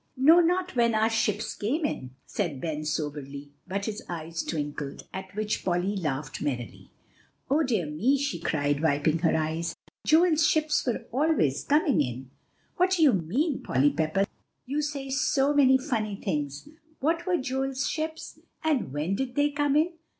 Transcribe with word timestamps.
"No, 0.17 0.39
not 0.39 0.75
when 0.75 0.95
our 0.95 1.11
ships 1.11 1.53
came 1.53 1.85
in," 1.85 2.09
said 2.25 2.59
Ben 2.59 2.85
soberly; 2.85 3.51
but 3.67 3.85
his 3.85 4.01
eyes 4.09 4.41
twinkled, 4.41 5.03
at 5.13 5.35
which 5.35 5.63
Polly 5.63 5.95
laughed 5.95 6.41
merrily. 6.41 6.89
"Oh, 7.51 7.61
dear 7.61 7.85
me!" 7.85 8.17
she 8.17 8.39
cried, 8.39 8.81
wiping 8.81 9.19
her 9.19 9.35
eyes; 9.37 9.75
"Joel's 10.03 10.43
ships 10.47 10.87
were 10.87 11.05
always 11.11 11.63
coming 11.65 12.01
in." 12.01 12.31
"What 12.77 12.89
do 12.97 13.03
you 13.03 13.13
mean, 13.13 13.61
Polly 13.61 13.91
Pepper?" 13.91 14.25
cried 14.25 14.25
Van 14.25 14.25
quickly. 14.25 14.73
"You 14.75 14.81
say 14.81 15.09
so 15.11 15.53
many 15.53 15.77
funny 15.77 16.15
things. 16.15 16.67
What 16.99 17.27
were 17.27 17.37
Joel's 17.37 17.87
ships? 17.87 18.39
and 18.63 18.91
when 18.91 19.13
did 19.13 19.35
they 19.35 19.51
come 19.51 19.75
in?" 19.75 19.93